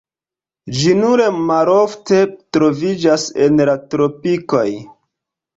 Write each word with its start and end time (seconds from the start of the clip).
Ĝi 0.77 0.93
nur 1.01 1.23
malofte 1.49 2.19
troviĝas 2.57 3.29
en 3.47 3.65
la 3.71 3.77
tropikoj. 3.93 4.67